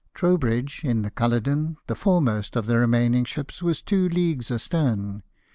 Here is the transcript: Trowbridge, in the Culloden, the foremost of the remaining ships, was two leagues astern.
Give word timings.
Trowbridge, 0.15 0.83
in 0.83 1.03
the 1.03 1.11
Culloden, 1.11 1.77
the 1.85 1.93
foremost 1.93 2.55
of 2.55 2.65
the 2.65 2.79
remaining 2.79 3.23
ships, 3.23 3.61
was 3.61 3.83
two 3.83 4.09
leagues 4.09 4.49
astern. 4.49 5.21